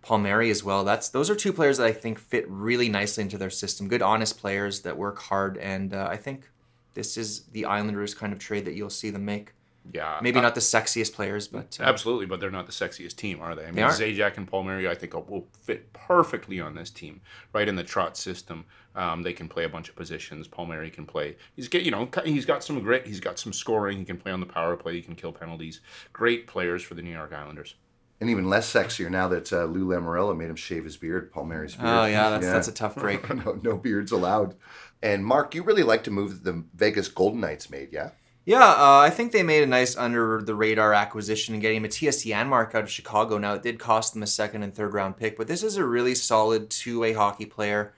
Palmieri 0.00 0.48
as 0.48 0.64
well. 0.64 0.82
That's 0.82 1.10
those 1.10 1.28
are 1.28 1.34
two 1.34 1.52
players 1.52 1.76
that 1.76 1.86
I 1.86 1.92
think 1.92 2.18
fit 2.18 2.48
really 2.48 2.88
nicely 2.88 3.20
into 3.22 3.36
their 3.36 3.50
system. 3.50 3.86
Good, 3.86 4.00
honest 4.00 4.40
players 4.40 4.80
that 4.80 4.96
work 4.96 5.18
hard, 5.18 5.58
and 5.58 5.92
uh, 5.92 6.08
I 6.10 6.16
think 6.16 6.48
this 6.94 7.18
is 7.18 7.40
the 7.52 7.66
Islanders 7.66 8.14
kind 8.14 8.32
of 8.32 8.38
trade 8.38 8.64
that 8.64 8.72
you'll 8.72 8.88
see 8.88 9.10
them 9.10 9.26
make. 9.26 9.52
Yeah, 9.92 10.18
Maybe 10.22 10.38
uh, 10.38 10.42
not 10.42 10.54
the 10.54 10.60
sexiest 10.60 11.14
players, 11.14 11.48
but 11.48 11.78
uh, 11.80 11.84
Absolutely, 11.84 12.26
but 12.26 12.40
they're 12.40 12.50
not 12.50 12.66
the 12.66 12.72
sexiest 12.72 13.16
team, 13.16 13.40
are 13.40 13.54
they? 13.54 13.62
I 13.62 13.66
mean, 13.66 13.76
They 13.76 13.82
aren't. 13.82 13.96
Zajac 13.98 14.36
and 14.36 14.46
Palmieri, 14.46 14.88
I 14.88 14.94
think, 14.94 15.14
will 15.14 15.46
fit 15.62 15.92
perfectly 15.92 16.60
on 16.60 16.74
this 16.74 16.90
team, 16.90 17.20
right 17.52 17.66
in 17.68 17.76
the 17.76 17.84
Trotz 17.84 18.16
system. 18.16 18.64
Um, 18.94 19.22
they 19.22 19.32
can 19.32 19.48
play 19.48 19.64
a 19.64 19.68
bunch 19.68 19.88
of 19.88 19.96
positions. 19.96 20.48
Paul 20.48 20.66
Palmieri 20.66 20.90
can 20.90 21.06
play. 21.06 21.36
He's 21.54 21.68
get, 21.68 21.82
you 21.82 21.90
know, 21.90 22.08
he's 22.24 22.44
got 22.44 22.64
some 22.64 22.80
grit. 22.80 23.06
He's 23.06 23.20
got 23.20 23.38
some 23.38 23.52
scoring. 23.52 23.98
He 23.98 24.04
can 24.04 24.16
play 24.18 24.32
on 24.32 24.40
the 24.40 24.46
power 24.46 24.76
play. 24.76 24.94
He 24.94 25.02
can 25.02 25.14
kill 25.14 25.32
penalties. 25.32 25.80
Great 26.12 26.46
players 26.46 26.82
for 26.82 26.94
the 26.94 27.02
New 27.02 27.12
York 27.12 27.32
Islanders. 27.32 27.74
And 28.20 28.28
even 28.30 28.48
less 28.48 28.70
sexier 28.72 29.08
now 29.08 29.28
that 29.28 29.52
uh, 29.52 29.64
Lou 29.66 29.86
Lamoriello 29.86 30.36
made 30.36 30.50
him 30.50 30.56
shave 30.56 30.82
his 30.82 30.96
beard, 30.96 31.30
Paul 31.30 31.44
Palmieri's 31.44 31.76
beard. 31.76 31.88
oh 31.88 32.04
yeah, 32.06 32.30
that's 32.30 32.46
that's 32.46 32.66
a 32.68 32.72
tough 32.72 32.96
break. 32.96 33.32
no, 33.32 33.60
no 33.62 33.76
beards 33.76 34.10
allowed. 34.10 34.56
And 35.00 35.24
Mark, 35.24 35.54
you 35.54 35.62
really 35.62 35.84
like 35.84 36.02
to 36.04 36.10
move 36.10 36.42
that 36.42 36.44
the 36.44 36.64
Vegas 36.74 37.06
Golden 37.06 37.40
Knights 37.40 37.70
made, 37.70 37.90
yeah? 37.92 38.10
Yeah, 38.44 38.64
uh, 38.64 39.00
I 39.00 39.10
think 39.10 39.32
they 39.32 39.42
made 39.42 39.62
a 39.62 39.66
nice 39.66 39.96
under 39.96 40.40
the 40.40 40.54
radar 40.54 40.94
acquisition 40.94 41.54
and 41.54 41.60
getting 41.60 41.82
Mattias 41.82 42.26
Janmark 42.26 42.74
out 42.74 42.84
of 42.84 42.90
Chicago. 42.90 43.36
Now 43.36 43.54
it 43.54 43.62
did 43.62 43.78
cost 43.78 44.14
them 44.14 44.22
a 44.22 44.26
second 44.26 44.62
and 44.62 44.74
third 44.74 44.94
round 44.94 45.18
pick, 45.18 45.36
but 45.36 45.48
this 45.48 45.62
is 45.62 45.76
a 45.76 45.84
really 45.84 46.14
solid 46.14 46.70
two 46.70 47.00
way 47.00 47.12
hockey 47.12 47.44
player. 47.44 47.92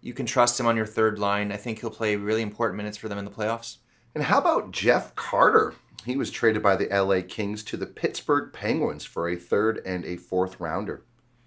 You 0.00 0.12
can 0.12 0.26
trust 0.26 0.58
him 0.58 0.66
on 0.66 0.76
your 0.76 0.86
third 0.86 1.20
line. 1.20 1.52
I 1.52 1.56
think 1.56 1.78
he'll 1.78 1.90
play 1.90 2.16
really 2.16 2.42
important 2.42 2.76
minutes 2.76 2.96
for 2.98 3.08
them 3.08 3.18
in 3.18 3.24
the 3.24 3.30
playoffs. 3.30 3.76
And 4.14 4.24
how 4.24 4.38
about 4.38 4.72
Jeff 4.72 5.14
Carter? 5.14 5.74
He 6.04 6.16
was 6.16 6.32
traded 6.32 6.62
by 6.62 6.74
the 6.74 6.88
LA 6.88 7.20
Kings 7.26 7.62
to 7.64 7.76
the 7.76 7.86
Pittsburgh 7.86 8.52
Penguins 8.52 9.04
for 9.04 9.28
a 9.28 9.36
third 9.36 9.80
and 9.86 10.04
a 10.04 10.16
fourth 10.16 10.58
rounder. 10.58 11.04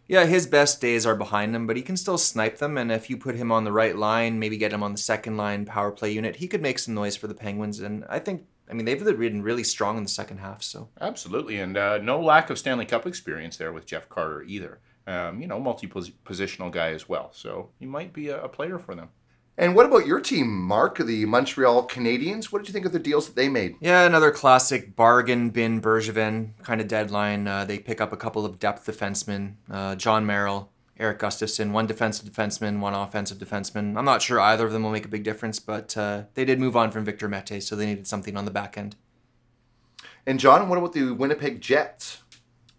Yeah, 0.07 0.25
his 0.25 0.45
best 0.45 0.81
days 0.81 1.05
are 1.05 1.15
behind 1.15 1.55
him, 1.55 1.65
but 1.65 1.77
he 1.77 1.81
can 1.81 1.97
still 1.97 2.17
snipe 2.17 2.57
them. 2.57 2.77
And 2.77 2.91
if 2.91 3.09
you 3.09 3.17
put 3.17 3.35
him 3.35 3.51
on 3.51 3.63
the 3.63 3.71
right 3.71 3.95
line, 3.95 4.39
maybe 4.39 4.57
get 4.57 4.73
him 4.73 4.83
on 4.83 4.91
the 4.91 4.97
second 4.99 5.35
line 5.37 5.65
power 5.65 5.91
play 5.91 6.11
unit, 6.11 6.35
he 6.35 6.47
could 6.47 6.61
make 6.61 6.77
some 6.77 6.93
noise 6.93 7.15
for 7.15 7.27
the 7.27 7.33
Penguins. 7.33 7.79
And 7.79 8.05
I 8.07 8.19
think, 8.19 8.45
I 8.69 8.73
mean, 8.73 8.85
they've 8.85 9.03
been 9.03 9.41
really 9.41 9.63
strong 9.63 9.97
in 9.97 10.03
the 10.03 10.09
second 10.09 10.37
half. 10.37 10.61
So 10.61 10.89
Absolutely, 11.01 11.59
and 11.59 11.75
uh, 11.75 11.97
no 11.97 12.19
lack 12.21 12.49
of 12.49 12.59
Stanley 12.59 12.85
Cup 12.85 13.07
experience 13.07 13.57
there 13.57 13.73
with 13.73 13.85
Jeff 13.85 14.07
Carter 14.07 14.43
either. 14.43 14.79
Um, 15.07 15.39
you 15.39 15.47
know, 15.47 15.59
multi-positional 15.59 16.71
guy 16.71 16.89
as 16.89 17.07
well, 17.07 17.29
so 17.31 17.69
he 17.79 17.85
might 17.85 18.11
be 18.11 18.29
a, 18.29 18.43
a 18.43 18.49
player 18.49 18.79
for 18.79 18.95
them. 18.95 19.09
And 19.57 19.73
what 19.73 19.85
about 19.85 20.05
your 20.05 20.19
team, 20.19 20.61
Mark, 20.61 20.97
the 20.97 21.25
Montreal 21.25 21.87
Canadiens? 21.87 22.45
What 22.45 22.59
did 22.59 22.67
you 22.67 22.73
think 22.73 22.85
of 22.85 22.91
the 22.91 22.99
deals 22.99 23.27
that 23.27 23.35
they 23.35 23.47
made? 23.47 23.75
yeah, 23.79 24.05
another 24.05 24.31
classic 24.31 24.95
bargain 24.95 25.49
bin 25.49 25.81
Bergevin 25.81 26.51
kind 26.63 26.81
of 26.81 26.89
deadline. 26.89 27.47
Uh, 27.47 27.63
they 27.63 27.79
pick 27.79 28.01
up 28.01 28.11
a 28.11 28.17
couple 28.17 28.45
of 28.45 28.59
depth 28.59 28.85
defensemen, 28.85 29.53
uh, 29.71 29.95
Jon 29.95 30.25
Merrill, 30.25 30.71
Erik 30.99 31.19
Gustafsson, 31.19 31.71
one 31.71 31.87
defensive 31.87 32.29
defenseman, 32.29 32.79
one 32.79 32.93
offensive 32.93 33.37
defenseman. 33.37 33.97
I'm 33.97 34.05
not 34.05 34.21
sure 34.21 34.41
either 34.41 34.65
of 34.65 34.73
them 34.73 34.83
will 34.83 34.91
make 34.91 35.05
a 35.05 35.09
big 35.09 35.23
difference, 35.23 35.59
but 35.59 35.95
uh, 35.95 36.23
they 36.33 36.43
did 36.43 36.59
move 36.59 36.75
on 36.75 36.91
from 36.91 37.05
Victor 37.05 37.29
Mete, 37.29 37.63
so 37.63 37.75
they 37.77 37.85
needed 37.85 38.07
something 38.07 38.35
on 38.35 38.43
the 38.43 38.51
back 38.51 38.77
end. 38.77 38.97
And 40.25 40.39
John, 40.39 40.67
what 40.67 40.77
about 40.77 40.93
the 40.93 41.11
Winnipeg 41.11 41.61
Jets? 41.61 42.23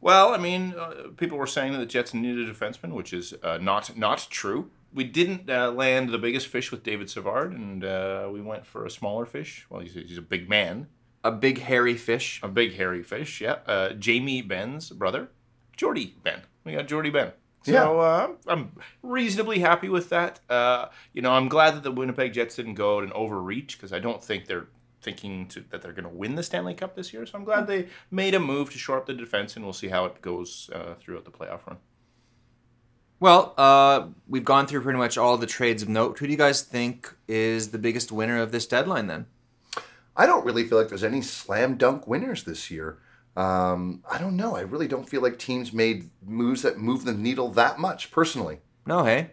Well, 0.00 0.35
I 0.35 0.38
mean, 0.38 0.75
uh, 0.78 1.09
people 1.16 1.38
were 1.38 1.47
saying 1.47 1.73
that 1.73 1.78
the 1.78 1.87
Jets 1.87 2.12
needed 2.12 2.49
a 2.49 2.52
defenseman, 2.52 2.92
which 2.92 3.12
is 3.12 3.35
uh, 3.42 3.59
not 3.59 3.97
not 3.97 4.26
true. 4.30 4.71
We 4.96 5.04
didn't 5.04 5.48
uh, 5.48 5.70
land 5.70 6.08
the 6.08 6.18
biggest 6.18 6.48
fish 6.48 6.72
with 6.72 6.82
David 6.82 7.08
Savard, 7.10 7.52
and 7.52 7.84
uh, 7.84 8.28
we 8.32 8.40
went 8.40 8.66
for 8.66 8.84
a 8.84 8.90
smaller 8.90 9.26
fish. 9.26 9.64
Well, 9.70 9.80
he's, 9.82 9.94
he's 9.94 10.18
a 10.18 10.22
big 10.22 10.48
man, 10.48 10.88
A 11.22 11.30
big 11.30 11.58
hairy 11.60 11.96
fish. 11.96 12.40
a 12.42 12.48
big 12.48 12.74
hairy 12.74 13.02
fish. 13.02 13.40
Yeah, 13.40 13.58
uh, 13.66 13.90
Jamie 13.92 14.42
Benn's 14.42 14.90
brother, 14.90 15.28
Jordie 15.76 16.14
Benn. 16.24 16.40
We 16.64 16.72
got 16.72 16.88
Jordie 16.88 17.10
Benn. 17.10 17.32
So 17.62 17.72
Yeah. 17.72 17.90
uh, 17.90 18.28
I'm 18.48 18.72
reasonably 19.02 19.58
happy 19.58 19.88
with 19.88 20.08
that. 20.08 20.40
Uh, 20.48 20.86
you 21.12 21.20
know, 21.20 21.32
I'm 21.32 21.48
glad 21.48 21.74
that 21.74 21.82
the 21.82 21.92
Winnipeg 21.92 22.32
Jets 22.32 22.56
didn't 22.56 22.74
go 22.74 22.96
out 22.96 23.02
and 23.04 23.12
overreach 23.12 23.76
because 23.76 23.92
I 23.92 23.98
don't 23.98 24.22
think 24.24 24.46
they're 24.46 24.68
thinking 25.02 25.46
to, 25.48 25.62
that 25.70 25.82
they're 25.82 25.92
going 25.92 26.04
to 26.04 26.08
win 26.08 26.36
the 26.36 26.42
Stanley 26.42 26.74
Cup 26.74 26.96
this 26.96 27.12
year. 27.12 27.26
So 27.26 27.36
I'm 27.36 27.44
glad 27.44 27.66
they 27.66 27.88
made 28.10 28.34
a 28.34 28.40
move 28.40 28.70
to 28.72 28.78
shore 28.78 28.96
up 28.96 29.06
the 29.06 29.12
defense, 29.14 29.56
and 29.56 29.64
we'll 29.64 29.72
see 29.74 29.88
how 29.88 30.06
it 30.06 30.22
goes 30.22 30.70
uh, 30.72 30.94
throughout 31.00 31.24
the 31.26 31.30
playoff 31.30 31.66
run. 31.66 31.76
Well, 33.18 33.54
uh, 33.56 34.08
we've 34.28 34.44
gone 34.44 34.66
through 34.66 34.82
pretty 34.82 34.99
much 34.99 35.16
all 35.16 35.38
the 35.38 35.46
trades 35.46 35.82
of 35.82 35.88
note. 35.88 36.18
Who 36.18 36.26
do 36.26 36.32
you 36.32 36.38
guys 36.38 36.62
think 36.62 37.14
is 37.26 37.70
the 37.70 37.78
biggest 37.78 38.12
winner 38.12 38.38
of 38.38 38.52
this 38.52 38.66
deadline 38.66 39.06
then? 39.06 39.26
I 40.16 40.26
don't 40.26 40.44
really 40.44 40.64
feel 40.64 40.78
like 40.78 40.88
there's 40.88 41.04
any 41.04 41.23
slam 41.23 41.76
dunk 41.76 42.06
winners 42.06 42.44
this 42.44 42.70
year. 42.70 42.99
Um, 43.37 44.02
I 44.11 44.18
don't 44.18 44.37
know. 44.37 44.56
I 44.56 44.61
really 44.61 44.88
don't 44.88 45.08
feel 45.08 45.20
like 45.20 45.38
teams 45.38 45.73
made 45.73 46.11
moves 46.26 46.62
that 46.62 46.78
move 46.78 47.04
the 47.04 47.12
needle 47.12 47.49
that 47.50 47.78
much, 47.78 48.11
personally. 48.11 48.61
No, 48.87 49.04
hey. 49.04 49.32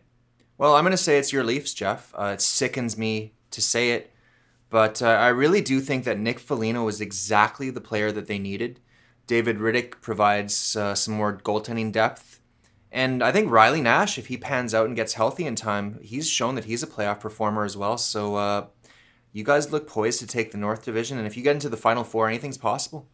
Well, 0.58 0.75
I'm 0.75 0.84
going 0.84 0.92
to 0.92 0.98
say 0.98 1.18
it's 1.18 1.34
your 1.34 1.44
Leafs, 1.44 1.74
Jeff. 1.74 2.13
Uh, 2.18 2.32
it 2.34 2.42
sickens 2.42 2.98
me 2.98 3.34
to 3.52 3.62
say 3.62 3.92
it, 3.92 4.12
but 4.70 5.02
uh, 5.02 5.08
I 5.08 5.30
really 5.30 5.62
do 5.62 5.80
think 5.80 6.04
that 6.04 6.20
Nick 6.20 6.40
Foligno 6.40 6.84
was 6.84 7.00
exactly 7.02 7.70
the 7.70 7.82
player 7.82 8.12
that 8.12 8.28
they 8.28 8.40
needed. 8.40 8.80
David 9.25 9.58
Rittich 9.58 10.02
provides 10.02 10.75
uh, 10.75 10.96
some 10.96 11.13
more 11.13 11.38
goaltending 11.38 11.92
depth. 11.92 12.42
And 12.94 13.24
I 13.24 13.32
think 13.32 13.50
Riley 13.50 13.82
Nash, 13.82 14.20
if 14.20 14.28
he 14.28 14.38
pans 14.38 14.74
out 14.76 14.86
and 14.86 14.96
gets 14.96 15.14
healthy 15.14 15.48
in 15.48 15.56
time, 15.56 16.00
he's 16.04 16.30
shown 16.30 16.54
that 16.56 16.66
he's 16.66 16.84
a 16.84 16.88
playoff 16.88 17.20
performer 17.20 17.66
as 17.66 17.76
well. 17.76 17.98
So 17.98 18.36
uh, 18.36 18.68
you 19.32 19.44
guys 19.44 19.72
look 19.72 19.88
poised 19.88 20.20
to 20.20 20.28
take 20.28 20.52
the 20.52 20.60
North 20.60 20.86
Division. 20.86 21.18
And 21.18 21.26
if 21.26 21.36
you 21.36 21.42
get 21.42 21.56
into 21.56 21.70
the 21.70 21.76
Final 21.78 22.04
Four, 22.04 22.28
anything's 22.28 22.60
possible. 22.60 23.08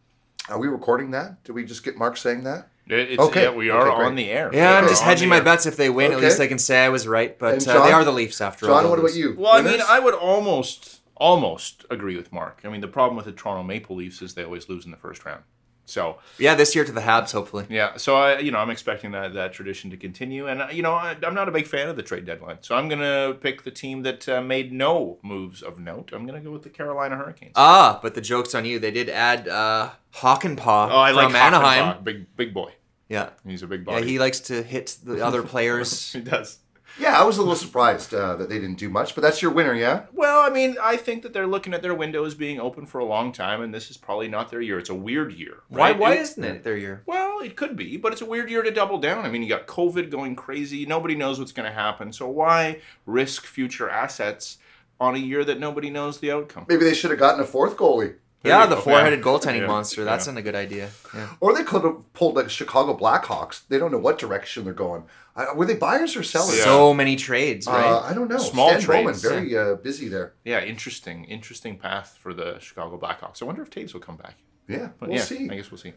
Are 0.50 0.58
we 0.58 0.68
recording 0.68 1.12
that? 1.12 1.42
Did 1.44 1.52
we 1.52 1.64
just 1.64 1.82
get 1.82 1.96
Mark 1.96 2.18
saying 2.18 2.44
that? 2.44 2.68
It's, 2.88 3.22
Okay. 3.22 3.44
Yeah, 3.44 3.52
we 3.54 3.70
are 3.70 3.88
Okay, 3.88 4.02
on 4.04 4.16
the 4.16 4.30
air. 4.30 4.50
Yeah, 4.52 4.76
I'm 4.76 4.86
just 4.88 5.02
hedging 5.02 5.28
my 5.30 5.36
air. 5.38 5.44
bets. 5.44 5.64
If 5.64 5.76
they 5.76 5.88
win, 5.88 6.12
at 6.12 6.20
least 6.20 6.40
I 6.40 6.46
can 6.46 6.58
say 6.58 6.84
I 6.84 6.90
was 6.90 7.08
right. 7.08 7.38
But 7.38 7.54
And 7.54 7.68
uh, 7.68 7.84
they 7.86 7.92
are 7.92 8.04
the 8.04 8.12
Leafs 8.12 8.40
after 8.42 8.68
all. 8.68 8.82
John, 8.82 8.90
what 8.90 8.98
about 8.98 9.14
you? 9.14 9.34
Well, 9.38 9.52
I 9.52 9.62
mean, 9.62 9.80
I 9.86 9.98
would 9.98 10.14
almost 10.14 11.00
almost 11.16 11.86
agree 11.90 12.16
with 12.16 12.32
Mark. 12.32 12.62
I 12.64 12.68
mean, 12.68 12.80
the 12.80 12.88
problem 12.88 13.16
with 13.16 13.26
the 13.26 13.32
Toronto 13.32 13.62
Maple 13.62 13.96
Leafs 13.96 14.20
is 14.22 14.34
they 14.34 14.42
always 14.44 14.68
lose 14.68 14.84
in 14.84 14.90
the 14.90 14.96
first 14.96 15.24
round. 15.24 15.42
So 15.90 16.18
Yeah, 16.38 16.54
this 16.54 16.74
year 16.74 16.84
to 16.84 16.92
the 16.92 17.00
Habs, 17.00 17.32
hopefully. 17.32 17.66
yeah, 17.68 17.96
so 17.96 18.16
I 18.16 18.38
you 18.38 18.50
know 18.50 18.58
I'm 18.58 18.70
expecting 18.70 19.10
that 19.12 19.34
that 19.34 19.52
tradition 19.52 19.90
to 19.90 19.96
continue, 19.96 20.46
and 20.46 20.62
you 20.72 20.82
know 20.82 20.92
I, 20.92 21.16
I'm 21.22 21.34
not 21.34 21.48
a 21.48 21.52
big 21.52 21.66
fan 21.66 21.88
of 21.88 21.96
the 21.96 22.02
trade 22.02 22.24
deadline, 22.24 22.58
so 22.60 22.76
I'm 22.76 22.88
gonna 22.88 23.34
pick 23.40 23.64
the 23.64 23.70
team 23.70 24.02
that 24.02 24.28
uh, 24.28 24.40
made 24.40 24.72
no 24.72 25.18
moves 25.22 25.62
of 25.62 25.78
note. 25.78 26.10
I'm 26.12 26.26
gonna 26.26 26.40
go 26.40 26.50
with 26.52 26.62
the 26.62 26.70
Carolina 26.70 27.16
Hurricanes. 27.16 27.52
Ah, 27.56 27.98
but 28.02 28.14
the 28.14 28.20
joke's 28.20 28.54
on 28.54 28.64
you. 28.64 28.78
They 28.78 28.90
did 28.90 29.08
add 29.08 29.48
uh, 29.48 29.90
Hakanpaa 30.14 30.90
oh, 30.90 30.98
I 30.98 31.12
from 31.12 31.32
like 31.32 31.34
Anaheim. 31.34 32.04
Big 32.04 32.36
big 32.36 32.54
boy. 32.54 32.72
Yeah. 33.08 33.30
He's 33.44 33.62
a 33.62 33.66
big 33.66 33.84
Yeah, 33.86 34.00
he 34.00 34.18
likes 34.20 34.38
to 34.40 34.62
hit 34.62 34.96
the 35.04 35.24
other 35.26 35.42
players. 35.52 36.12
he 36.12 36.20
does. 36.20 36.58
Yeah, 36.98 37.18
I 37.20 37.24
was 37.24 37.38
a 37.38 37.40
little 37.40 37.56
surprised 37.56 38.12
uh, 38.12 38.36
that 38.36 38.48
they 38.48 38.58
didn't 38.58 38.78
do 38.78 38.88
much, 38.90 39.14
but 39.14 39.22
that's 39.22 39.40
your 39.40 39.50
winner, 39.50 39.74
yeah? 39.74 40.02
Well, 40.12 40.40
I 40.40 40.50
mean, 40.50 40.76
I 40.82 40.96
think 40.96 41.22
that 41.22 41.32
they're 41.32 41.46
looking 41.46 41.72
at 41.72 41.82
their 41.82 41.94
windows 41.94 42.34
being 42.34 42.60
open 42.60 42.84
for 42.86 42.98
a 42.98 43.04
long 43.04 43.32
time, 43.32 43.62
and 43.62 43.72
this 43.72 43.90
is 43.90 43.96
probably 43.96 44.28
not 44.28 44.50
their 44.50 44.60
year. 44.60 44.78
It's 44.78 44.90
a 44.90 44.94
weird 44.94 45.32
year. 45.32 45.62
Why? 45.68 45.90
right? 45.90 45.98
Why 45.98 46.12
It- 46.14 46.20
isn't 46.20 46.44
it 46.44 46.62
their 46.62 46.76
year? 46.76 47.02
Well, 47.06 47.40
it 47.40 47.56
could 47.56 47.76
be, 47.76 47.96
but 47.96 48.12
it's 48.12 48.20
a 48.20 48.26
weird 48.26 48.50
year 48.50 48.62
to 48.62 48.70
double 48.70 48.98
down. 48.98 49.24
I 49.24 49.30
mean, 49.30 49.42
you 49.42 49.48
got 49.48 49.66
COVID 49.66 50.10
going 50.10 50.36
crazy. 50.36 50.84
Nobody 50.84 51.14
knows 51.14 51.38
what's 51.38 51.52
going 51.52 51.68
to 51.68 51.74
happen. 51.74 52.12
So 52.12 52.28
why 52.28 52.80
risk 53.06 53.46
future 53.46 53.88
assets 53.88 54.58
on 55.00 55.14
a 55.14 55.18
year 55.18 55.44
that 55.44 55.58
nobody 55.58 55.88
knows 55.88 56.18
the 56.20 56.30
outcome? 56.30 56.66
Maybe 56.68 56.84
they 56.84 56.92
should 56.94 57.10
have 57.10 57.18
gotten 57.20 57.40
a 57.40 57.46
fourth 57.46 57.76
goalie. 57.76 58.16
There 58.42 58.52
Yeah, 58.52 58.66
the 58.66 58.76
go. 58.76 58.80
four-headed 58.80 59.18
Yeah. 59.18 59.24
goaltending 59.24 59.60
Yeah. 59.60 59.66
monster. 59.66 60.02
That's 60.04 60.26
Yeah. 60.26 60.32
not 60.32 60.38
a 60.38 60.42
good 60.42 60.54
idea. 60.54 60.88
Yeah. 61.14 61.28
Or 61.40 61.54
they 61.54 61.62
could 61.62 61.82
have 61.84 62.10
pulled 62.14 62.36
like 62.36 62.48
Chicago 62.48 62.96
Blackhawks. 62.96 63.62
They 63.68 63.78
don't 63.78 63.92
know 63.92 63.98
what 63.98 64.18
direction 64.18 64.64
they're 64.64 64.72
going. 64.72 65.04
I, 65.36 65.52
were 65.52 65.66
they 65.66 65.74
buyers 65.76 66.16
or 66.16 66.22
sellers? 66.22 66.56
Yeah. 66.58 66.64
So 66.64 66.94
many 66.94 67.16
trades, 67.16 67.66
right? 67.66 67.84
Uh, 67.84 68.00
I 68.00 68.14
don't 68.14 68.28
know. 68.28 68.38
Small 68.38 68.70
Stan 68.70 68.86
Bowman, 68.86 69.04
trades. 69.14 69.22
very 69.22 69.56
uh, 69.56 69.74
busy 69.76 70.08
there. 70.08 70.32
Yeah, 70.44 70.60
interesting, 70.64 71.24
interesting 71.24 71.78
path 71.78 72.18
for 72.20 72.32
the 72.32 72.58
Chicago 72.60 72.98
Blackhawks. 72.98 73.42
I 73.42 73.44
wonder 73.44 73.62
if 73.62 73.70
Toews 73.70 73.92
will 73.92 74.00
come 74.00 74.16
back. 74.16 74.36
Yeah, 74.68 74.88
But 74.98 75.08
we'll 75.10 75.18
yeah, 75.18 75.24
see. 75.24 75.48
I 75.50 75.56
guess 75.56 75.70
we'll 75.70 75.78
see. 75.78 75.92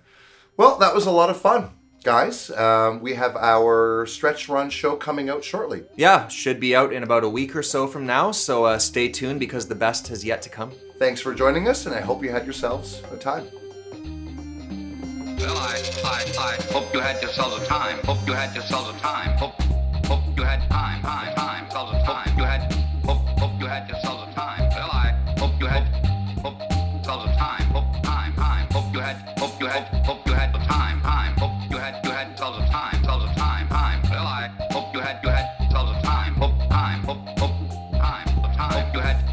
Well, 0.57 0.77
that 0.79 0.93
was 0.93 1.05
a 1.05 1.11
lot 1.11 1.29
of 1.29 1.37
fun, 1.39 1.71
guys. 2.03 2.49
Um, 2.51 2.99
we 3.01 3.13
have 3.15 3.35
our 3.35 4.05
stretch 4.05 4.49
run 4.49 4.69
show 4.69 4.95
coming 4.95 5.29
out 5.29 5.43
shortly. 5.43 5.83
yeah, 5.95 6.27
should 6.27 6.59
be 6.59 6.75
out 6.75 6.93
in 6.93 7.03
about 7.03 7.23
a 7.23 7.29
week 7.29 7.55
or 7.55 7.63
so 7.63 7.87
from 7.87 8.05
now. 8.05 8.31
So 8.31 8.65
uh, 8.65 8.77
stay 8.79 9.09
tuned 9.09 9.39
because 9.39 9.67
the 9.67 9.75
best 9.75 10.07
has 10.09 10.23
yet 10.23 10.41
to 10.43 10.49
come. 10.49 10.71
Thanks 10.97 11.21
for 11.21 11.33
joining 11.33 11.67
us, 11.67 11.85
and 11.85 11.95
I 11.95 12.01
hope 12.01 12.23
you 12.23 12.29
had 12.31 12.45
yourselves 12.45 13.01
a 13.11 13.17
time. 13.17 13.47
Well, 15.39 15.57
I, 15.57 15.81
I, 16.05 16.33
I 16.39 16.55
hope 16.71 16.93
you 16.93 16.99
had 16.99 17.21
yourselves 17.21 17.61
a 17.61 17.65
time. 17.65 17.99
Hope 18.05 18.25
you 18.27 18.33
had 18.33 18.55
yourselves 18.55 18.89
a 18.95 18.99
time. 18.99 19.37
Hope, 19.37 19.61
hope 20.05 20.37
you 20.37 20.43
had 20.43 20.69
time, 20.69 21.01
time, 21.01 21.35
time, 21.35 21.63
yourselves 21.63 21.93
a 21.95 22.05
time. 22.05 22.37
You 22.37 22.43
had, 22.45 22.72
you 38.93 38.99
had 38.99 39.32